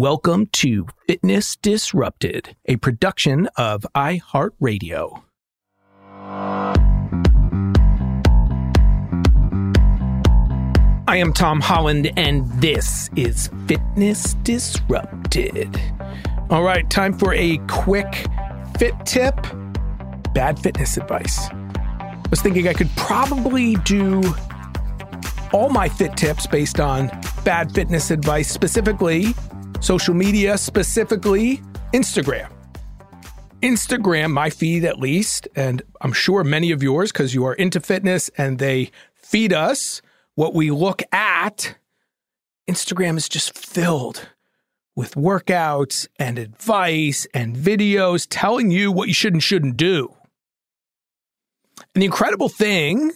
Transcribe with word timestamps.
Welcome 0.00 0.46
to 0.52 0.86
Fitness 1.06 1.56
Disrupted, 1.56 2.56
a 2.64 2.76
production 2.76 3.50
of 3.58 3.84
iHeartRadio. 3.94 5.24
I 11.06 11.16
am 11.18 11.34
Tom 11.34 11.60
Holland, 11.60 12.10
and 12.16 12.50
this 12.62 13.10
is 13.14 13.50
Fitness 13.66 14.32
Disrupted. 14.42 15.78
All 16.48 16.62
right, 16.62 16.88
time 16.88 17.12
for 17.12 17.34
a 17.34 17.58
quick 17.68 18.24
fit 18.78 18.94
tip 19.04 19.36
bad 20.32 20.58
fitness 20.58 20.96
advice. 20.96 21.46
I 21.50 22.22
was 22.30 22.40
thinking 22.40 22.68
I 22.68 22.72
could 22.72 22.88
probably 22.96 23.74
do 23.84 24.22
all 25.52 25.68
my 25.68 25.90
fit 25.90 26.16
tips 26.16 26.46
based 26.46 26.80
on 26.80 27.10
bad 27.44 27.70
fitness 27.74 28.10
advice, 28.10 28.48
specifically 28.48 29.34
social 29.80 30.14
media, 30.14 30.56
specifically 30.56 31.60
Instagram. 31.92 32.50
Instagram, 33.62 34.32
my 34.32 34.48
feed 34.48 34.84
at 34.84 34.98
least, 34.98 35.48
and 35.54 35.82
I'm 36.00 36.12
sure 36.12 36.44
many 36.44 36.70
of 36.70 36.82
yours 36.82 37.12
because 37.12 37.34
you 37.34 37.44
are 37.44 37.54
into 37.54 37.80
fitness 37.80 38.30
and 38.38 38.58
they 38.58 38.90
feed 39.14 39.52
us 39.52 40.00
what 40.34 40.54
we 40.54 40.70
look 40.70 41.02
at. 41.12 41.76
Instagram 42.68 43.16
is 43.16 43.28
just 43.28 43.56
filled 43.58 44.28
with 44.96 45.14
workouts 45.14 46.08
and 46.18 46.38
advice 46.38 47.26
and 47.32 47.56
videos 47.56 48.26
telling 48.28 48.70
you 48.70 48.92
what 48.92 49.08
you 49.08 49.14
should 49.14 49.32
and 49.32 49.42
shouldn't 49.42 49.76
do. 49.76 50.14
And 51.94 52.02
the 52.02 52.06
incredible 52.06 52.48
thing 52.48 53.12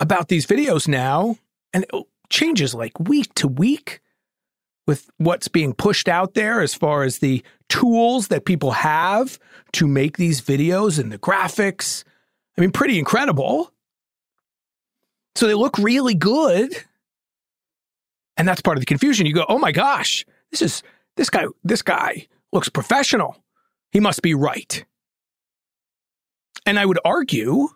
about 0.00 0.28
these 0.28 0.46
videos 0.46 0.86
now, 0.86 1.36
and 1.72 1.84
it 1.84 2.04
changes 2.28 2.74
like 2.74 2.98
week 3.00 3.32
to 3.34 3.48
week, 3.48 4.01
with 4.86 5.10
what's 5.18 5.48
being 5.48 5.72
pushed 5.72 6.08
out 6.08 6.34
there 6.34 6.60
as 6.60 6.74
far 6.74 7.04
as 7.04 7.18
the 7.18 7.42
tools 7.68 8.28
that 8.28 8.44
people 8.44 8.72
have 8.72 9.38
to 9.72 9.86
make 9.86 10.16
these 10.16 10.40
videos 10.40 10.98
and 10.98 11.12
the 11.12 11.18
graphics. 11.18 12.04
I 12.56 12.60
mean, 12.60 12.72
pretty 12.72 12.98
incredible. 12.98 13.72
So 15.34 15.46
they 15.46 15.54
look 15.54 15.78
really 15.78 16.14
good. 16.14 16.74
And 18.36 18.46
that's 18.46 18.60
part 18.60 18.76
of 18.76 18.80
the 18.80 18.86
confusion. 18.86 19.26
You 19.26 19.34
go, 19.34 19.46
"Oh 19.48 19.58
my 19.58 19.72
gosh, 19.72 20.24
this 20.50 20.62
is 20.62 20.82
this 21.16 21.30
guy 21.30 21.46
this 21.62 21.82
guy 21.82 22.26
looks 22.52 22.68
professional. 22.68 23.42
He 23.90 24.00
must 24.00 24.22
be 24.22 24.34
right." 24.34 24.84
And 26.66 26.78
I 26.78 26.86
would 26.86 26.98
argue 27.04 27.68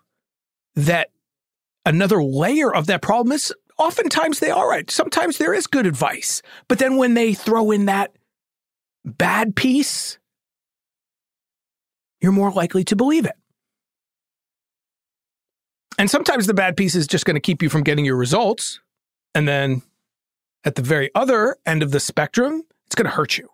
that 0.75 1.11
another 1.85 2.23
layer 2.23 2.75
of 2.75 2.87
that 2.87 3.03
problem 3.03 3.33
is 3.33 3.55
oftentimes 3.79 4.39
they 4.39 4.51
are 4.51 4.69
right. 4.69 4.91
Sometimes 4.91 5.39
there 5.39 5.55
is 5.55 5.67
good 5.67 5.87
advice. 5.87 6.43
But 6.69 6.79
then 6.79 6.97
when 6.97 7.15
they 7.15 7.35
throw 7.35 7.71
in 7.71 7.87
that 7.87 8.17
bad 9.05 9.55
piece, 9.57 10.19
you're 12.21 12.33
more 12.33 12.51
likely 12.51 12.85
to 12.85 12.97
believe 12.97 13.27
it. 13.27 13.37
And 15.99 16.11
sometimes 16.11 16.47
the 16.47 16.55
bad 16.55 16.77
piece 16.77 16.95
is 16.95 17.07
just 17.07 17.25
going 17.25 17.37
to 17.37 17.41
keep 17.41 17.63
you 17.63 17.71
from 17.71 17.83
getting 17.83 18.05
your 18.05 18.17
results. 18.17 18.81
And 19.35 19.49
then 19.49 19.83
at 20.65 20.75
the 20.75 20.83
very 20.83 21.11
other 21.15 21.57
end 21.65 21.83
of 21.83 21.91
the 21.91 22.01
spectrum, 22.01 22.63
it's 22.87 22.95
going 22.95 23.09
to 23.09 23.17
hurt 23.17 23.39
you. 23.39 23.49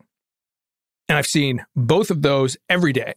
And 1.08 1.18
I've 1.18 1.26
seen 1.26 1.64
both 1.76 2.10
of 2.10 2.22
those 2.22 2.56
every 2.68 2.92
day 2.92 3.14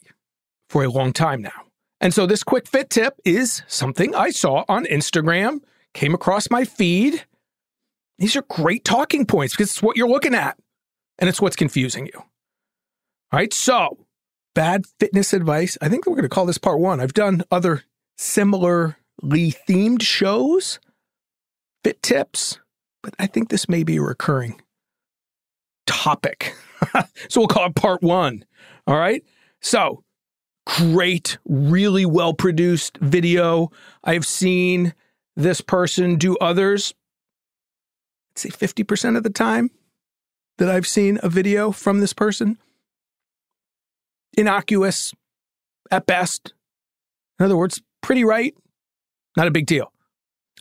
for 0.69 0.83
a 0.83 0.89
long 0.89 1.13
time 1.13 1.41
now. 1.41 1.65
And 2.01 2.13
so 2.13 2.25
this 2.25 2.43
quick 2.43 2.67
fit 2.67 2.89
tip 2.89 3.19
is 3.23 3.63
something 3.67 4.13
I 4.13 4.31
saw 4.31 4.65
on 4.67 4.85
Instagram 4.85 5.61
came 5.95 6.13
across 6.13 6.51
my 6.51 6.63
feed. 6.63 7.25
These 8.19 8.35
are 8.35 8.43
great 8.43 8.85
talking 8.85 9.25
points 9.25 9.55
because 9.55 9.71
it's 9.71 9.81
what 9.81 9.97
you're 9.97 10.07
looking 10.09 10.35
at 10.35 10.57
and 11.17 11.27
it's 11.27 11.41
what's 11.41 11.55
confusing 11.55 12.05
you. 12.05 12.19
All 12.19 13.39
right. 13.39 13.53
So, 13.53 14.05
bad 14.53 14.85
fitness 14.99 15.33
advice. 15.33 15.77
I 15.81 15.89
think 15.89 16.05
we're 16.05 16.13
going 16.13 16.23
to 16.23 16.29
call 16.29 16.45
this 16.45 16.59
part 16.59 16.79
one. 16.79 16.99
I've 16.99 17.13
done 17.13 17.43
other 17.49 17.83
similarly 18.17 18.95
themed 19.67 20.01
shows, 20.01 20.79
fit 21.83 22.03
tips, 22.03 22.59
but 23.01 23.15
I 23.17 23.25
think 23.25 23.49
this 23.49 23.67
may 23.67 23.83
be 23.83 23.97
a 23.97 24.01
recurring 24.01 24.61
topic. 25.87 26.55
so, 27.29 27.41
we'll 27.41 27.47
call 27.47 27.65
it 27.65 27.75
part 27.75 28.03
one. 28.03 28.45
All 28.85 28.97
right. 28.97 29.23
So, 29.61 30.03
great, 30.67 31.37
really 31.45 32.05
well 32.05 32.33
produced 32.33 32.97
video. 32.97 33.71
I've 34.03 34.25
seen 34.25 34.93
this 35.35 35.61
person 35.61 36.15
do 36.15 36.37
others, 36.37 36.93
let's 38.31 38.41
say 38.43 38.49
50% 38.49 39.17
of 39.17 39.23
the 39.23 39.29
time 39.29 39.71
that 40.57 40.69
I've 40.69 40.87
seen 40.87 41.19
a 41.21 41.29
video 41.29 41.71
from 41.71 41.99
this 41.99 42.13
person. 42.13 42.57
Innocuous 44.37 45.13
at 45.91 46.05
best. 46.05 46.53
In 47.39 47.45
other 47.45 47.57
words, 47.57 47.81
pretty 48.01 48.23
right, 48.23 48.55
not 49.35 49.47
a 49.47 49.51
big 49.51 49.65
deal. 49.65 49.91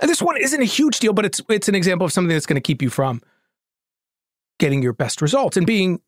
And 0.00 0.10
this 0.10 0.20
one 0.20 0.36
isn't 0.36 0.60
a 0.60 0.66
huge 0.66 0.98
deal, 0.98 1.12
but 1.12 1.24
it's 1.24 1.40
it's 1.48 1.68
an 1.68 1.76
example 1.76 2.04
of 2.04 2.12
something 2.12 2.34
that's 2.34 2.46
going 2.46 2.56
to 2.56 2.60
keep 2.60 2.82
you 2.82 2.90
from 2.90 3.22
getting 4.58 4.82
your 4.82 4.92
best 4.92 5.22
results 5.22 5.56
and 5.56 5.66
being 5.66 6.00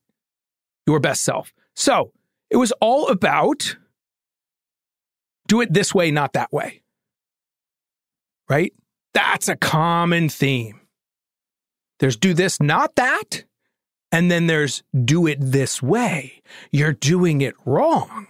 your 0.86 0.98
best 0.98 1.22
self. 1.22 1.52
So, 1.74 2.12
it 2.50 2.56
was 2.56 2.72
all 2.80 3.08
about 3.08 3.76
do 5.46 5.60
it 5.60 5.72
this 5.72 5.94
way, 5.94 6.10
not 6.10 6.32
that 6.32 6.52
way 6.52 6.82
right? 8.48 8.72
That's 9.14 9.48
a 9.48 9.56
common 9.56 10.28
theme. 10.28 10.80
There's 11.98 12.16
do 12.16 12.34
this, 12.34 12.60
not 12.60 12.94
that. 12.96 13.44
And 14.12 14.30
then 14.30 14.46
there's 14.46 14.82
do 15.04 15.26
it 15.26 15.38
this 15.40 15.82
way. 15.82 16.42
You're 16.70 16.92
doing 16.92 17.40
it 17.40 17.54
wrong. 17.64 18.26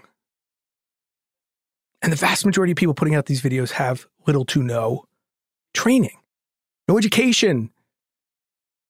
And 2.02 2.12
the 2.12 2.16
vast 2.16 2.46
majority 2.46 2.72
of 2.72 2.76
people 2.76 2.94
putting 2.94 3.14
out 3.14 3.26
these 3.26 3.42
videos 3.42 3.72
have 3.72 4.06
little 4.26 4.44
to 4.46 4.62
no 4.62 5.06
training, 5.74 6.16
no 6.88 6.96
education. 6.96 7.70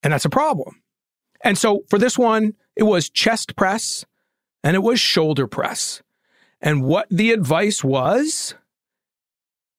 And 0.02 0.12
that's 0.12 0.24
a 0.24 0.30
problem. 0.30 0.82
And 1.42 1.56
so 1.56 1.84
for 1.88 1.98
this 1.98 2.18
one, 2.18 2.54
it 2.76 2.82
was 2.82 3.08
chest 3.08 3.56
press 3.56 4.04
and 4.62 4.76
it 4.76 4.82
was 4.82 5.00
shoulder 5.00 5.46
press. 5.46 6.02
And 6.60 6.84
what 6.84 7.06
the 7.10 7.32
advice 7.32 7.82
was 7.82 8.54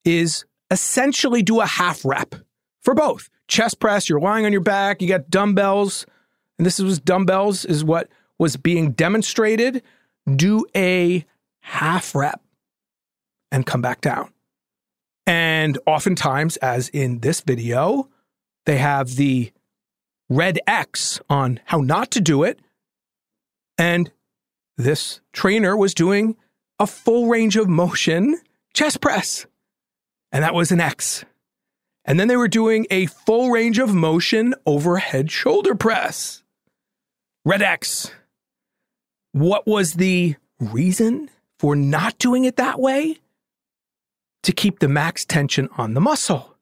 is 0.03 0.45
essentially 0.71 1.41
do 1.41 1.61
a 1.61 1.65
half 1.65 2.03
rep 2.03 2.35
for 2.81 2.93
both. 2.93 3.29
Chest 3.47 3.79
press, 3.79 4.09
you're 4.09 4.19
lying 4.19 4.45
on 4.45 4.51
your 4.51 4.61
back, 4.61 5.01
you 5.01 5.07
got 5.07 5.29
dumbbells, 5.29 6.05
and 6.57 6.65
this 6.65 6.79
was 6.79 6.99
dumbbells 6.99 7.65
is 7.65 7.83
what 7.83 8.09
was 8.37 8.57
being 8.57 8.91
demonstrated. 8.91 9.81
Do 10.35 10.65
a 10.75 11.25
half 11.61 12.13
rep 12.13 12.41
and 13.51 13.65
come 13.65 13.81
back 13.81 14.01
down. 14.01 14.31
And 15.25 15.77
oftentimes, 15.85 16.57
as 16.57 16.89
in 16.89 17.19
this 17.19 17.41
video, 17.41 18.09
they 18.65 18.77
have 18.77 19.15
the 19.15 19.51
red 20.29 20.59
X 20.67 21.19
on 21.29 21.59
how 21.65 21.79
not 21.79 22.11
to 22.11 22.21
do 22.21 22.43
it. 22.43 22.59
And 23.77 24.11
this 24.77 25.21
trainer 25.33 25.75
was 25.75 25.93
doing 25.93 26.35
a 26.79 26.87
full 26.87 27.27
range 27.27 27.57
of 27.57 27.67
motion 27.67 28.39
chest 28.73 29.01
press. 29.01 29.45
And 30.31 30.43
that 30.43 30.53
was 30.53 30.71
an 30.71 30.81
X. 30.81 31.25
And 32.05 32.19
then 32.19 32.27
they 32.27 32.37
were 32.37 32.47
doing 32.47 32.87
a 32.89 33.05
full 33.07 33.49
range 33.49 33.79
of 33.79 33.93
motion 33.93 34.55
overhead 34.65 35.29
shoulder 35.31 35.75
press. 35.75 36.43
Red 37.43 37.61
X. 37.61 38.11
What 39.33 39.67
was 39.67 39.93
the 39.93 40.35
reason 40.59 41.29
for 41.59 41.75
not 41.75 42.17
doing 42.17 42.45
it 42.45 42.55
that 42.55 42.79
way? 42.79 43.17
To 44.43 44.51
keep 44.51 44.79
the 44.79 44.87
max 44.87 45.25
tension 45.25 45.69
on 45.77 45.93
the 45.93 46.01
muscle. 46.01 46.55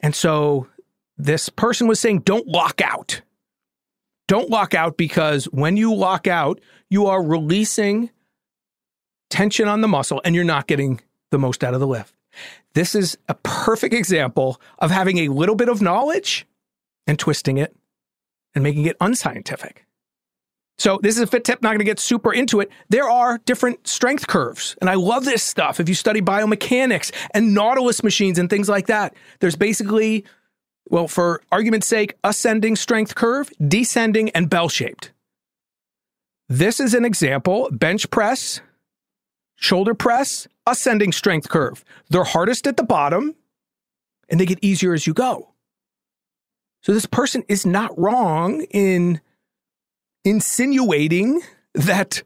And 0.00 0.14
so 0.14 0.68
this 1.16 1.48
person 1.48 1.86
was 1.86 2.00
saying, 2.00 2.20
don't 2.20 2.46
lock 2.46 2.80
out. 2.80 3.20
Don't 4.26 4.48
lock 4.48 4.74
out 4.74 4.96
because 4.96 5.44
when 5.46 5.76
you 5.76 5.94
lock 5.94 6.26
out, 6.26 6.60
you 6.88 7.06
are 7.06 7.22
releasing 7.22 8.10
tension 9.28 9.68
on 9.68 9.80
the 9.82 9.88
muscle 9.88 10.20
and 10.24 10.34
you're 10.34 10.44
not 10.44 10.66
getting 10.66 11.00
the 11.30 11.38
most 11.38 11.62
out 11.62 11.74
of 11.74 11.80
the 11.80 11.86
lift. 11.86 12.13
This 12.74 12.94
is 12.94 13.16
a 13.28 13.34
perfect 13.34 13.94
example 13.94 14.60
of 14.78 14.90
having 14.90 15.18
a 15.18 15.28
little 15.28 15.54
bit 15.54 15.68
of 15.68 15.80
knowledge 15.80 16.46
and 17.06 17.18
twisting 17.18 17.58
it 17.58 17.74
and 18.54 18.62
making 18.62 18.86
it 18.86 18.96
unscientific. 19.00 19.86
So, 20.76 20.98
this 21.00 21.16
is 21.16 21.22
a 21.22 21.26
fit 21.28 21.44
tip, 21.44 21.62
not 21.62 21.68
going 21.68 21.78
to 21.78 21.84
get 21.84 22.00
super 22.00 22.34
into 22.34 22.60
it. 22.60 22.68
There 22.88 23.08
are 23.08 23.38
different 23.38 23.86
strength 23.86 24.26
curves, 24.26 24.76
and 24.80 24.90
I 24.90 24.94
love 24.94 25.24
this 25.24 25.44
stuff. 25.44 25.78
If 25.78 25.88
you 25.88 25.94
study 25.94 26.20
biomechanics 26.20 27.12
and 27.32 27.54
Nautilus 27.54 28.02
machines 28.02 28.40
and 28.40 28.50
things 28.50 28.68
like 28.68 28.88
that, 28.88 29.14
there's 29.38 29.54
basically 29.54 30.24
well, 30.90 31.08
for 31.08 31.42
argument's 31.50 31.86
sake, 31.86 32.14
ascending 32.24 32.76
strength 32.76 33.14
curve, 33.14 33.50
descending, 33.66 34.30
and 34.30 34.50
bell 34.50 34.68
shaped. 34.68 35.12
This 36.48 36.78
is 36.78 36.94
an 36.94 37.04
example 37.04 37.68
bench 37.72 38.10
press, 38.10 38.60
shoulder 39.64 39.94
press, 39.94 40.46
ascending 40.66 41.10
strength 41.10 41.48
curve. 41.48 41.84
They're 42.10 42.24
hardest 42.24 42.66
at 42.66 42.76
the 42.76 42.84
bottom 42.84 43.34
and 44.28 44.38
they 44.38 44.46
get 44.46 44.58
easier 44.62 44.92
as 44.92 45.06
you 45.06 45.14
go. 45.14 45.54
So 46.82 46.92
this 46.92 47.06
person 47.06 47.44
is 47.48 47.64
not 47.64 47.98
wrong 47.98 48.62
in 48.70 49.22
insinuating 50.24 51.40
that, 51.74 52.22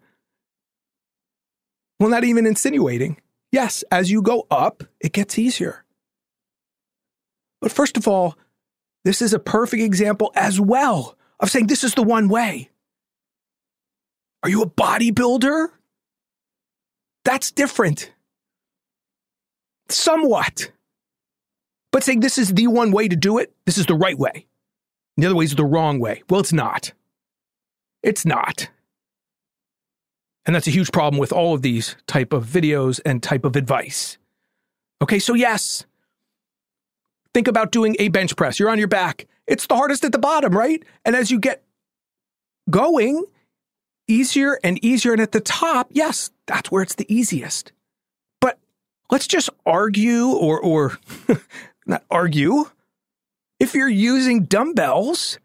well, 2.00 2.10
not 2.10 2.24
even 2.24 2.44
insinuating. 2.44 3.20
Yes, 3.52 3.84
as 3.90 4.10
you 4.10 4.20
go 4.20 4.46
up, 4.50 4.82
it 5.00 5.12
gets 5.12 5.38
easier. 5.38 5.84
But 7.60 7.72
first 7.72 7.96
of 7.96 8.08
all, 8.08 8.36
this 9.04 9.22
is 9.22 9.32
a 9.32 9.38
perfect 9.38 9.82
example 9.82 10.32
as 10.34 10.60
well 10.60 11.16
of 11.38 11.50
saying 11.50 11.68
this 11.68 11.84
is 11.84 11.94
the 11.94 12.02
one 12.02 12.28
way. 12.28 12.70
Are 14.42 14.50
you 14.50 14.62
a 14.62 14.68
bodybuilder? 14.68 15.68
That's 17.24 17.50
different. 17.50 18.12
Somewhat. 19.88 20.70
But 21.92 22.04
saying 22.04 22.20
this 22.20 22.38
is 22.38 22.54
the 22.54 22.66
one 22.66 22.92
way 22.92 23.08
to 23.08 23.16
do 23.16 23.38
it, 23.38 23.52
this 23.66 23.78
is 23.78 23.86
the 23.86 23.94
right 23.94 24.18
way. 24.18 24.46
The 25.16 25.26
other 25.26 25.34
way 25.34 25.44
is 25.44 25.54
the 25.54 25.64
wrong 25.64 25.98
way. 25.98 26.22
Well, 26.28 26.40
it's 26.40 26.52
not. 26.52 26.92
It's 28.02 28.24
not. 28.24 28.68
And 30.46 30.54
that's 30.54 30.66
a 30.66 30.70
huge 30.70 30.92
problem 30.92 31.18
with 31.18 31.32
all 31.32 31.54
of 31.54 31.62
these 31.62 31.96
type 32.06 32.32
of 32.32 32.46
videos 32.46 33.00
and 33.04 33.22
type 33.22 33.44
of 33.44 33.56
advice. 33.56 34.16
Okay, 35.02 35.18
so 35.18 35.34
yes, 35.34 35.84
Think 37.34 37.48
about 37.48 37.70
doing 37.70 37.94
a 37.98 38.08
bench 38.08 38.34
press. 38.36 38.58
You're 38.58 38.70
on 38.70 38.78
your 38.78 38.88
back. 38.88 39.26
It's 39.46 39.66
the 39.66 39.76
hardest 39.76 40.04
at 40.04 40.12
the 40.12 40.18
bottom, 40.18 40.52
right? 40.52 40.82
And 41.04 41.14
as 41.14 41.30
you 41.30 41.38
get 41.38 41.62
going, 42.70 43.24
easier 44.06 44.58
and 44.64 44.82
easier. 44.84 45.12
And 45.12 45.20
at 45.20 45.32
the 45.32 45.40
top, 45.40 45.88
yes, 45.92 46.30
that's 46.48 46.72
where 46.72 46.82
it's 46.82 46.96
the 46.96 47.06
easiest. 47.14 47.70
But 48.40 48.58
let's 49.10 49.28
just 49.28 49.50
argue 49.64 50.26
or, 50.26 50.60
or 50.60 50.98
not 51.86 52.02
argue. 52.10 52.64
If 53.60 53.74
you're 53.74 53.88
using 53.88 54.44
dumbbells, 54.44 55.38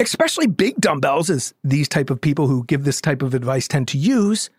especially 0.00 0.46
big 0.46 0.76
dumbbells, 0.76 1.30
as 1.30 1.54
these 1.64 1.88
type 1.88 2.10
of 2.10 2.20
people 2.20 2.48
who 2.48 2.64
give 2.64 2.84
this 2.84 3.00
type 3.00 3.22
of 3.22 3.32
advice 3.32 3.68
tend 3.68 3.88
to 3.88 3.98
use, 3.98 4.50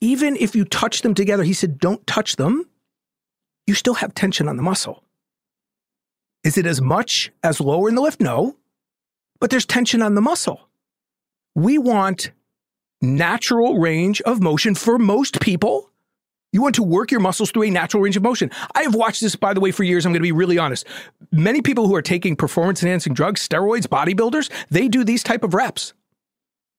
even 0.00 0.36
if 0.36 0.56
you 0.56 0.64
touch 0.64 1.02
them 1.02 1.14
together, 1.14 1.42
he 1.42 1.52
said, 1.52 1.78
don't 1.78 2.04
touch 2.06 2.36
them, 2.36 2.68
you 3.66 3.74
still 3.74 3.94
have 3.94 4.14
tension 4.14 4.48
on 4.48 4.56
the 4.56 4.62
muscle. 4.62 5.02
Is 6.44 6.56
it 6.56 6.66
as 6.66 6.80
much 6.80 7.32
as 7.42 7.60
lower 7.60 7.88
in 7.88 7.94
the 7.94 8.00
lift? 8.00 8.20
No, 8.20 8.56
but 9.40 9.50
there's 9.50 9.66
tension 9.66 10.02
on 10.02 10.14
the 10.14 10.20
muscle. 10.20 10.68
We 11.54 11.78
want 11.78 12.30
natural 13.00 13.78
range 13.78 14.20
of 14.22 14.40
motion 14.40 14.74
for 14.74 14.98
most 14.98 15.40
people. 15.40 15.90
You 16.52 16.62
want 16.62 16.76
to 16.76 16.82
work 16.82 17.10
your 17.10 17.20
muscles 17.20 17.50
through 17.50 17.64
a 17.64 17.70
natural 17.70 18.02
range 18.02 18.16
of 18.16 18.22
motion. 18.22 18.50
I 18.74 18.82
have 18.82 18.94
watched 18.94 19.20
this, 19.20 19.36
by 19.36 19.52
the 19.52 19.60
way, 19.60 19.72
for 19.72 19.84
years. 19.84 20.06
I'm 20.06 20.12
going 20.12 20.20
to 20.20 20.26
be 20.26 20.32
really 20.32 20.58
honest. 20.58 20.86
Many 21.30 21.60
people 21.60 21.86
who 21.86 21.94
are 21.94 22.02
taking 22.02 22.36
performance 22.36 22.82
enhancing 22.82 23.12
drugs, 23.12 23.46
steroids, 23.46 23.86
bodybuilders, 23.86 24.50
they 24.70 24.88
do 24.88 25.04
these 25.04 25.22
type 25.22 25.42
of 25.42 25.52
reps. 25.52 25.92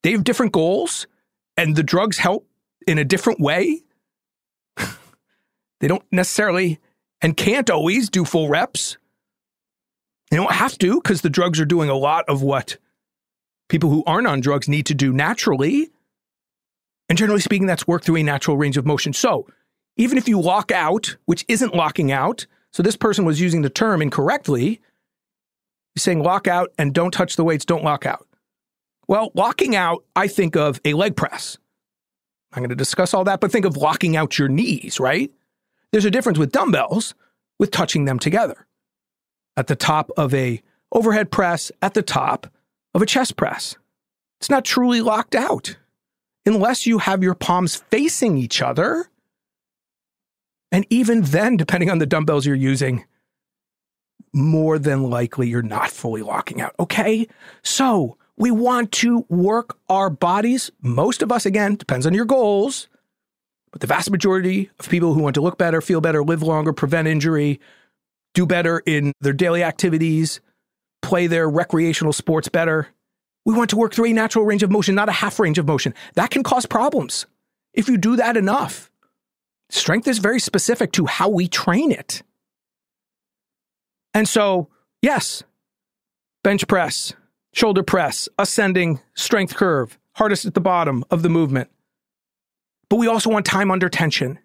They 0.04 0.12
have 0.14 0.24
different 0.24 0.52
goals, 0.52 1.06
and 1.58 1.76
the 1.76 1.84
drugs 1.84 2.18
help 2.18 2.48
in 2.88 2.98
a 2.98 3.04
different 3.04 3.40
way. 3.40 3.84
they 4.78 5.88
don't 5.88 6.04
necessarily 6.12 6.80
and 7.22 7.36
can't 7.36 7.70
always 7.70 8.10
do 8.10 8.26
full 8.26 8.50
reps. 8.50 8.98
They 10.30 10.38
don't 10.38 10.52
have 10.52 10.78
to 10.80 11.02
because 11.02 11.22
the 11.22 11.30
drugs 11.30 11.60
are 11.60 11.66
doing 11.66 11.90
a 11.90 11.96
lot 11.96 12.26
of 12.28 12.42
what 12.42 12.78
people 13.70 13.90
who 13.90 14.04
aren't 14.06 14.28
on 14.28 14.40
drugs 14.40 14.68
need 14.68 14.86
to 14.88 14.94
do 14.94 15.14
naturally. 15.14 15.92
And 17.10 17.18
generally 17.18 17.42
speaking, 17.42 17.68
that's 17.68 17.88
work 17.88 18.04
through 18.04 18.18
a 18.18 18.24
natural 18.24 18.58
range 18.58 18.78
of 18.78 18.86
motion. 18.86 19.14
So 19.14 19.48
even 19.96 20.18
if 20.18 20.28
you 20.28 20.40
lock 20.40 20.72
out, 20.72 21.16
which 21.26 21.46
isn't 21.48 21.74
locking 21.74 22.12
out, 22.12 22.46
so 22.72 22.84
this 22.84 22.96
person 22.96 23.26
was 23.26 23.42
using 23.42 23.62
the 23.62 23.70
term 23.70 24.02
incorrectly, 24.02 24.82
saying 25.98 26.22
lock 26.22 26.48
out 26.48 26.72
and 26.78 26.94
don't 26.94 27.12
touch 27.12 27.36
the 27.36 27.44
weights, 27.44 27.66
don't 27.66 27.84
lock 27.84 28.06
out. 28.06 28.28
Well, 29.08 29.32
locking 29.34 29.76
out, 29.76 30.04
I 30.16 30.28
think 30.28 30.56
of 30.56 30.82
a 30.84 30.94
leg 30.94 31.16
press. 31.16 31.58
I'm 32.52 32.62
going 32.62 32.70
to 32.70 32.76
discuss 32.76 33.14
all 33.14 33.24
that, 33.24 33.40
but 33.40 33.52
think 33.52 33.66
of 33.66 33.78
locking 33.78 34.16
out 34.16 34.38
your 34.38 34.50
knees, 34.50 35.00
right? 35.00 35.32
There's 35.92 36.06
a 36.06 36.12
difference 36.12 36.38
with 36.38 36.52
dumbbells 36.52 37.16
with 37.58 37.72
touching 37.72 38.06
them 38.06 38.20
together 38.20 38.68
at 39.56 39.68
the 39.68 39.76
top 39.76 40.12
of 40.18 40.34
a 40.34 40.62
overhead 40.92 41.32
press 41.32 41.72
at 41.82 41.94
the 41.94 42.02
top 42.02 42.48
of 42.94 43.02
a 43.02 43.06
chest 43.06 43.36
press. 43.36 43.76
It's 44.40 44.50
not 44.50 44.66
truly 44.66 45.02
locked 45.02 45.36
out 45.36 45.78
unless 46.48 46.88
you 46.88 46.98
have 46.98 47.22
your 47.22 47.36
palms 47.36 47.76
facing 47.76 48.38
each 48.38 48.62
other. 48.62 49.10
And 50.72 50.86
even 50.90 51.22
then, 51.22 51.58
depending 51.58 51.90
on 51.90 52.00
the 52.00 52.06
dumbbells 52.06 52.46
you're 52.46 52.56
using, 52.56 53.06
more 54.34 54.80
than 54.80 55.10
likely 55.10 55.50
you're 55.50 55.62
not 55.62 55.92
fully 55.92 56.22
locking 56.22 56.62
out. 56.62 56.76
Okay. 56.80 57.28
So 57.64 58.18
we 58.38 58.52
want 58.52 58.92
to 58.94 59.26
work 59.30 59.78
our 59.90 60.10
bodies. 60.10 60.72
Most 60.82 61.22
of 61.22 61.32
us, 61.32 61.46
again, 61.46 61.76
depends 61.76 62.06
on 62.06 62.14
your 62.14 62.26
goals, 62.26 62.88
but 63.72 63.82
the 63.82 63.88
vast 63.88 64.12
majority 64.12 64.70
of 64.80 64.90
people 64.90 65.14
who 65.14 65.22
want 65.22 65.36
to 65.36 65.42
look 65.42 65.58
better, 65.58 65.82
feel 65.82 66.02
better, 66.02 66.24
live 66.24 66.44
longer, 66.44 66.74
prevent 66.74 67.08
injury, 67.08 67.60
do 68.34 68.46
better 68.46 68.84
in 68.86 69.12
their 69.22 69.34
daily 69.34 69.64
activities, 69.64 70.40
play 71.02 71.28
their 71.28 71.50
recreational 71.50 72.14
sports 72.14 72.48
better. 72.48 72.88
We 73.48 73.54
want 73.54 73.70
to 73.70 73.78
work 73.78 73.94
through 73.94 74.08
a 74.08 74.14
natural 74.14 74.44
range 74.44 74.62
of 74.62 74.70
motion, 74.70 74.94
not 74.94 75.08
a 75.08 75.14
half 75.14 75.40
range 75.40 75.58
of 75.58 75.66
motion. 75.66 75.94
That 76.16 76.32
can 76.32 76.44
cause 76.44 76.66
problems 76.66 77.26
if 77.74 77.88
you 77.88 77.96
do 77.96 78.18
that 78.18 78.36
enough. 78.36 78.92
Strength 79.70 80.10
is 80.10 80.20
very 80.20 80.42
specific 80.42 80.92
to 80.92 81.06
how 81.06 81.30
we 81.30 81.48
train 81.48 81.94
it. 81.94 82.24
And 84.14 84.28
so, 84.28 84.68
yes, 85.02 85.44
bench 86.44 86.68
press, 86.68 87.14
shoulder 87.54 87.84
press, 87.84 88.28
ascending 88.38 89.00
strength 89.16 89.56
curve, 89.56 89.98
hardest 90.16 90.44
at 90.44 90.54
the 90.54 90.60
bottom 90.60 91.06
of 91.10 91.22
the 91.22 91.30
movement. 91.30 91.70
But 92.90 92.98
we 92.98 93.08
also 93.08 93.30
want 93.30 93.46
time 93.46 93.72
under 93.72 93.88
tension. 93.88 94.40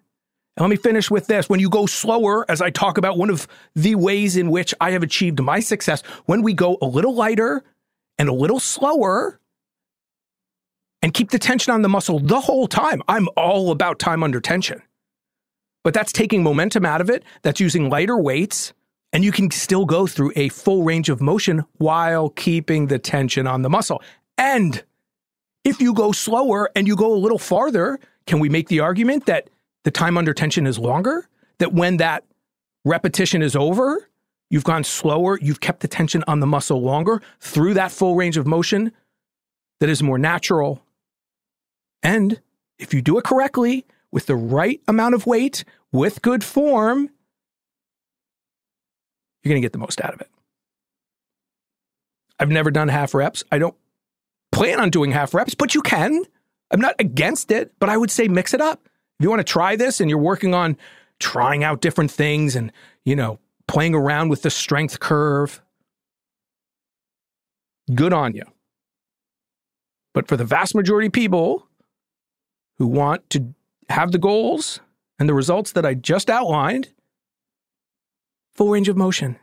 And 0.55 0.61
let 0.61 0.69
me 0.69 0.77
finish 0.77 1.11
with 1.11 1.27
this. 1.27 1.49
When 1.49 1.59
you 1.59 1.69
go 1.69 1.87
slower, 1.87 2.49
as 2.49 2.61
I 2.61 2.69
talk 2.69 2.97
about 2.97 3.17
one 3.17 3.29
of 3.29 3.49
the 3.75 3.95
ways 3.95 4.37
in 4.37 4.49
which 4.49 4.73
I 4.79 4.91
have 4.91 5.03
achieved 5.03 5.41
my 5.41 5.59
success, 5.59 6.03
when 6.25 6.41
we 6.41 6.53
go 6.53 6.77
a 6.81 6.85
little 6.85 7.13
lighter 7.13 7.65
and 8.17 8.29
a 8.29 8.33
little 8.33 8.59
slower 8.59 9.39
and 11.01 11.13
keep 11.13 11.31
the 11.31 11.39
tension 11.39 11.73
on 11.73 11.81
the 11.81 11.89
muscle 11.89 12.19
the 12.19 12.39
whole 12.39 12.67
time, 12.67 13.01
I'm 13.07 13.27
all 13.35 13.71
about 13.71 13.99
time 13.99 14.23
under 14.23 14.39
tension. 14.39 14.81
But 15.83 15.93
that's 15.93 16.13
taking 16.13 16.43
momentum 16.43 16.85
out 16.85 17.01
of 17.01 17.09
it, 17.09 17.23
that's 17.41 17.59
using 17.59 17.89
lighter 17.89 18.17
weights, 18.17 18.73
and 19.11 19.23
you 19.23 19.31
can 19.31 19.51
still 19.51 19.85
go 19.85 20.07
through 20.07 20.31
a 20.35 20.49
full 20.49 20.83
range 20.83 21.09
of 21.09 21.21
motion 21.21 21.65
while 21.73 22.29
keeping 22.29 22.87
the 22.87 22.97
tension 22.97 23.47
on 23.47 23.61
the 23.61 23.69
muscle. 23.69 24.01
And 24.37 24.83
if 25.63 25.81
you 25.81 25.93
go 25.93 26.11
slower 26.11 26.69
and 26.75 26.87
you 26.87 26.95
go 26.95 27.13
a 27.13 27.15
little 27.15 27.37
farther, 27.37 27.99
can 28.25 28.39
we 28.39 28.49
make 28.49 28.69
the 28.69 28.79
argument 28.79 29.25
that 29.25 29.49
the 29.83 29.91
time 29.91 30.17
under 30.17 30.33
tension 30.33 30.65
is 30.65 30.79
longer? 30.79 31.27
That 31.59 31.73
when 31.73 31.97
that 31.97 32.23
repetition 32.85 33.41
is 33.41 33.55
over, 33.55 34.09
you've 34.53 34.63
gone 34.63 34.83
slower, 34.83 35.39
you've 35.41 35.59
kept 35.59 35.79
the 35.79 35.87
tension 35.87 36.23
on 36.27 36.39
the 36.39 36.45
muscle 36.45 36.79
longer 36.79 37.23
through 37.39 37.73
that 37.73 37.91
full 37.91 38.15
range 38.15 38.37
of 38.37 38.45
motion 38.45 38.91
that 39.79 39.89
is 39.89 40.03
more 40.03 40.19
natural. 40.19 40.85
And 42.03 42.39
if 42.77 42.93
you 42.93 43.01
do 43.01 43.17
it 43.17 43.23
correctly, 43.23 43.83
with 44.11 44.27
the 44.27 44.35
right 44.35 44.79
amount 44.87 45.15
of 45.15 45.25
weight, 45.25 45.63
with 45.91 46.21
good 46.21 46.43
form, 46.43 47.09
you're 49.41 49.49
going 49.49 49.59
to 49.59 49.65
get 49.65 49.73
the 49.73 49.79
most 49.79 49.99
out 49.99 50.13
of 50.13 50.21
it. 50.21 50.29
I've 52.39 52.49
never 52.49 52.69
done 52.69 52.89
half 52.89 53.15
reps. 53.15 53.43
I 53.51 53.57
don't 53.57 53.75
plan 54.51 54.79
on 54.79 54.91
doing 54.91 55.11
half 55.11 55.33
reps, 55.33 55.55
but 55.55 55.73
you 55.73 55.81
can. 55.81 56.25
I'm 56.69 56.79
not 56.79 56.93
against 56.99 57.49
it, 57.49 57.73
but 57.79 57.89
I 57.89 57.97
would 57.97 58.11
say 58.11 58.27
mix 58.27 58.53
it 58.53 58.61
up. 58.61 58.87
If 59.19 59.23
you 59.23 59.31
want 59.31 59.39
to 59.39 59.51
try 59.51 59.77
this 59.77 59.99
and 59.99 60.11
you're 60.11 60.19
working 60.19 60.53
on 60.53 60.77
trying 61.17 61.63
out 61.63 61.81
different 61.81 62.11
things 62.11 62.55
and, 62.55 62.71
you 63.03 63.15
know, 63.15 63.39
playing 63.67 63.95
around 63.95 64.29
with 64.29 64.41
the 64.41 64.49
strength 64.49 64.99
curve, 64.99 65.61
good 67.93 68.13
on 68.13 68.33
you. 68.35 68.43
But 70.13 70.27
for 70.27 70.37
the 70.37 70.45
vast 70.45 70.75
majority 70.75 71.07
of 71.07 71.13
people 71.13 71.67
who 72.77 72.87
want 72.87 73.29
to 73.31 73.53
have 73.89 74.11
the 74.11 74.17
goals 74.17 74.79
and 75.19 75.27
the 75.27 75.33
results 75.33 75.71
that 75.73 75.85
I 75.85 75.93
just 75.93 76.29
outlined, 76.29 76.89
full 78.55 78.69
range 78.69 78.89
of 78.89 78.97
motion, 78.97 79.37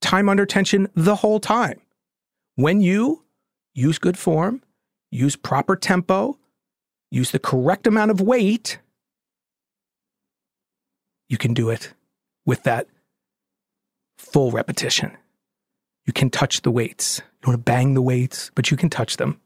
time 0.00 0.28
under 0.28 0.46
tension 0.46 0.88
the 0.94 1.16
whole 1.16 1.40
time. 1.40 1.80
When 2.54 2.80
you 2.80 3.24
use 3.74 3.98
good 3.98 4.16
form, 4.16 4.62
use 5.10 5.36
proper 5.36 5.76
tempo, 5.76 6.38
use 7.10 7.30
the 7.30 7.38
correct 7.38 7.86
amount 7.86 8.10
of 8.10 8.20
weight, 8.20 8.78
you 11.28 11.38
can 11.38 11.54
do 11.54 11.70
it 11.70 11.92
with 12.44 12.62
that 12.62 12.86
full 14.32 14.50
repetition. 14.50 15.16
You 16.04 16.12
can 16.12 16.30
touch 16.30 16.62
the 16.62 16.70
weights. 16.70 17.18
You 17.18 17.24
don't 17.42 17.52
want 17.52 17.66
to 17.66 17.70
bang 17.70 17.94
the 17.94 18.02
weights, 18.02 18.50
but 18.54 18.70
you 18.70 18.76
can 18.76 18.90
touch 18.90 19.16
them 19.16 19.40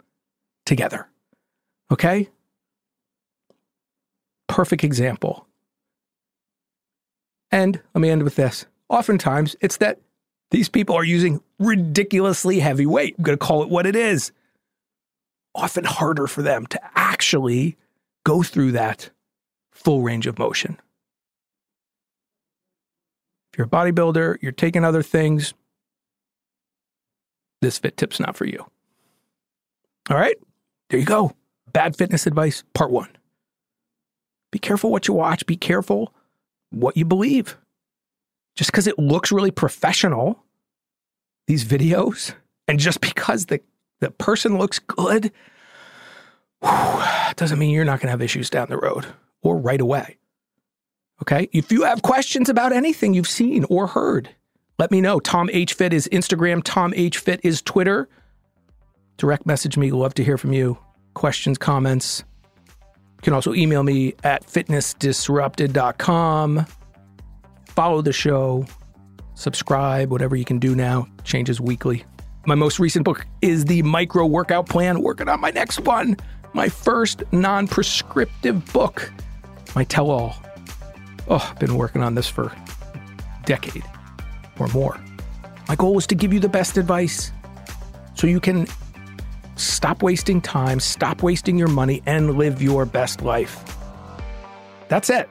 together. 0.66 1.08
Okay? 1.90 2.28
Perfect 4.48 4.84
example. 4.84 5.46
And 7.50 7.80
let 7.94 8.00
me 8.00 8.10
end 8.10 8.22
with 8.22 8.36
this. 8.36 8.66
Oftentimes, 8.88 9.56
it's 9.60 9.78
that 9.78 10.00
these 10.50 10.68
people 10.68 10.96
are 10.96 11.04
using 11.04 11.40
ridiculously 11.58 12.60
heavy 12.60 12.86
weight. 12.86 13.14
I'm 13.16 13.24
going 13.24 13.38
to 13.38 13.44
call 13.44 13.62
it 13.62 13.68
what 13.68 13.86
it 13.86 13.96
is 13.96 14.32
often 15.54 15.84
harder 15.84 16.26
for 16.26 16.42
them 16.42 16.66
to 16.66 16.80
actually 16.94 17.76
go 18.24 18.42
through 18.42 18.72
that 18.72 19.10
full 19.72 20.02
range 20.02 20.26
of 20.26 20.38
motion. 20.38 20.78
You're 23.60 23.66
a 23.66 23.68
bodybuilder, 23.68 24.38
you're 24.40 24.52
taking 24.52 24.86
other 24.86 25.02
things, 25.02 25.52
this 27.60 27.78
fit 27.78 27.98
tip's 27.98 28.18
not 28.18 28.34
for 28.34 28.46
you. 28.46 28.64
All 30.08 30.16
right, 30.16 30.36
there 30.88 30.98
you 30.98 31.04
go. 31.04 31.32
Bad 31.70 31.94
fitness 31.94 32.26
advice, 32.26 32.64
part 32.72 32.90
one. 32.90 33.10
Be 34.50 34.58
careful 34.58 34.90
what 34.90 35.08
you 35.08 35.12
watch, 35.12 35.44
be 35.44 35.58
careful 35.58 36.14
what 36.70 36.96
you 36.96 37.04
believe. 37.04 37.58
Just 38.56 38.72
because 38.72 38.86
it 38.86 38.98
looks 38.98 39.30
really 39.30 39.50
professional, 39.50 40.42
these 41.46 41.62
videos, 41.62 42.32
and 42.66 42.78
just 42.78 43.00
because 43.02 43.44
the 43.44 43.60
the 43.98 44.10
person 44.10 44.56
looks 44.56 44.78
good, 44.78 45.32
whew, 46.62 47.02
doesn't 47.36 47.58
mean 47.58 47.74
you're 47.74 47.84
not 47.84 47.98
going 47.98 48.06
to 48.06 48.12
have 48.12 48.22
issues 48.22 48.48
down 48.48 48.68
the 48.70 48.78
road 48.78 49.04
or 49.42 49.58
right 49.58 49.82
away. 49.82 50.16
Okay. 51.22 51.48
If 51.52 51.70
you 51.70 51.82
have 51.82 52.02
questions 52.02 52.48
about 52.48 52.72
anything 52.72 53.14
you've 53.14 53.28
seen 53.28 53.64
or 53.68 53.86
heard, 53.86 54.30
let 54.78 54.90
me 54.90 55.00
know. 55.00 55.20
Tom 55.20 55.50
H. 55.52 55.74
Fit 55.74 55.92
is 55.92 56.08
Instagram. 56.10 56.62
Tom 56.64 56.94
H. 56.96 57.18
Fit 57.18 57.40
is 57.42 57.60
Twitter. 57.60 58.08
Direct 59.18 59.44
message 59.44 59.76
me. 59.76 59.90
Love 59.90 60.14
to 60.14 60.24
hear 60.24 60.38
from 60.38 60.54
you. 60.54 60.78
Questions, 61.12 61.58
comments. 61.58 62.24
You 63.20 63.22
can 63.22 63.34
also 63.34 63.52
email 63.52 63.82
me 63.82 64.14
at 64.24 64.46
fitnessdisrupted.com. 64.46 66.66
Follow 67.66 68.00
the 68.00 68.14
show, 68.14 68.64
subscribe, 69.34 70.10
whatever 70.10 70.36
you 70.36 70.46
can 70.46 70.58
do 70.58 70.74
now. 70.74 71.06
Changes 71.24 71.60
weekly. 71.60 72.02
My 72.46 72.54
most 72.54 72.78
recent 72.78 73.04
book 73.04 73.26
is 73.42 73.66
the 73.66 73.82
Micro 73.82 74.24
Workout 74.24 74.70
Plan. 74.70 75.02
Working 75.02 75.28
on 75.28 75.38
my 75.38 75.50
next 75.50 75.80
one, 75.80 76.16
my 76.54 76.70
first 76.70 77.22
non 77.30 77.68
prescriptive 77.68 78.72
book, 78.72 79.12
my 79.74 79.84
tell 79.84 80.10
all. 80.10 80.34
Oh, 81.28 81.46
I've 81.50 81.58
been 81.58 81.76
working 81.76 82.02
on 82.02 82.14
this 82.14 82.28
for 82.28 82.46
a 82.46 83.42
decade 83.44 83.84
or 84.58 84.68
more. 84.68 84.98
My 85.68 85.76
goal 85.76 85.96
is 85.98 86.06
to 86.08 86.14
give 86.14 86.32
you 86.32 86.40
the 86.40 86.48
best 86.48 86.76
advice 86.76 87.32
so 88.14 88.26
you 88.26 88.40
can 88.40 88.66
stop 89.56 90.02
wasting 90.02 90.40
time, 90.40 90.80
stop 90.80 91.22
wasting 91.22 91.56
your 91.56 91.68
money, 91.68 92.02
and 92.06 92.36
live 92.36 92.60
your 92.60 92.84
best 92.84 93.22
life. 93.22 93.64
That's 94.88 95.10
it. 95.10 95.28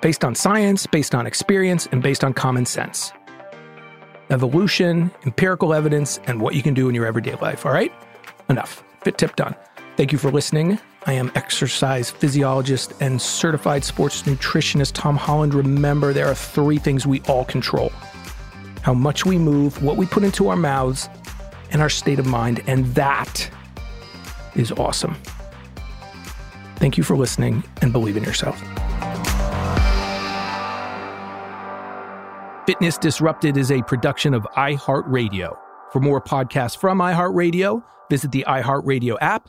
Based 0.00 0.24
on 0.24 0.34
science, 0.34 0.86
based 0.86 1.14
on 1.14 1.26
experience, 1.26 1.86
and 1.90 2.02
based 2.02 2.24
on 2.24 2.32
common 2.32 2.66
sense 2.66 3.12
evolution, 4.30 5.10
empirical 5.24 5.72
evidence, 5.72 6.20
and 6.26 6.40
what 6.40 6.54
you 6.54 6.62
can 6.62 6.74
do 6.74 6.88
in 6.88 6.94
your 6.94 7.06
everyday 7.06 7.34
life. 7.36 7.64
All 7.64 7.72
right? 7.72 7.92
Enough. 8.50 8.84
Fit 9.02 9.16
tip 9.16 9.36
done. 9.36 9.54
Thank 9.96 10.12
you 10.12 10.18
for 10.18 10.30
listening. 10.30 10.78
I 11.08 11.12
am 11.12 11.32
exercise 11.34 12.10
physiologist 12.10 12.92
and 13.00 13.18
certified 13.18 13.82
sports 13.82 14.24
nutritionist 14.24 14.92
Tom 14.92 15.16
Holland. 15.16 15.54
Remember, 15.54 16.12
there 16.12 16.26
are 16.26 16.34
three 16.34 16.76
things 16.76 17.06
we 17.06 17.22
all 17.22 17.46
control 17.46 17.90
how 18.82 18.92
much 18.92 19.24
we 19.24 19.38
move, 19.38 19.82
what 19.82 19.96
we 19.96 20.04
put 20.04 20.22
into 20.22 20.48
our 20.48 20.56
mouths, 20.56 21.08
and 21.70 21.80
our 21.80 21.88
state 21.88 22.18
of 22.18 22.26
mind. 22.26 22.62
And 22.66 22.84
that 22.94 23.50
is 24.54 24.70
awesome. 24.72 25.16
Thank 26.76 26.98
you 26.98 27.04
for 27.04 27.16
listening 27.16 27.64
and 27.80 27.90
believe 27.90 28.18
in 28.18 28.22
yourself. 28.22 28.58
Fitness 32.66 32.98
Disrupted 32.98 33.56
is 33.56 33.72
a 33.72 33.80
production 33.84 34.34
of 34.34 34.42
iHeartRadio. 34.58 35.56
For 35.90 36.00
more 36.00 36.20
podcasts 36.20 36.76
from 36.76 36.98
iHeartRadio, 36.98 37.82
visit 38.10 38.30
the 38.30 38.44
iHeartRadio 38.46 39.16
app, 39.22 39.48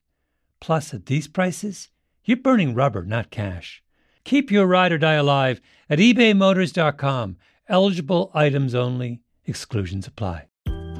Plus, 0.61 0.93
at 0.93 1.07
these 1.07 1.27
prices, 1.27 1.89
you're 2.23 2.37
burning 2.37 2.73
rubber, 2.73 3.03
not 3.03 3.31
cash. 3.31 3.83
Keep 4.23 4.51
your 4.51 4.67
ride 4.67 4.91
or 4.91 4.97
die 4.97 5.15
alive 5.15 5.59
at 5.89 5.99
ebaymotors.com. 5.99 7.35
Eligible 7.67 8.31
items 8.33 8.75
only, 8.75 9.21
exclusions 9.45 10.07
apply. 10.07 10.47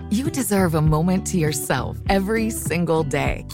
You 0.10 0.30
deserve 0.30 0.75
a 0.75 0.82
moment 0.82 1.25
to 1.27 1.38
yourself 1.38 1.98
every 2.10 2.50
single 2.50 3.03
day. 3.03 3.46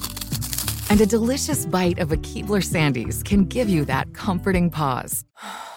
And 0.89 1.01
a 1.01 1.05
delicious 1.05 1.65
bite 1.65 1.99
of 1.99 2.11
a 2.11 2.17
Keebler 2.17 2.63
Sandies 2.63 3.23
can 3.23 3.43
give 3.45 3.69
you 3.69 3.85
that 3.85 4.13
comforting 4.13 4.71
pause. 4.71 5.23